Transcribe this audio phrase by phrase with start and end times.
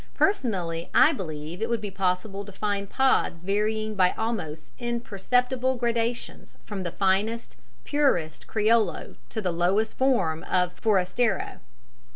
[0.15, 6.57] Personally I believe it would be possible to find pods varying by almost imperceptible gradations
[6.65, 11.59] from the finest, purest, criollo to the lowest form of forastero (namely, calabacillo).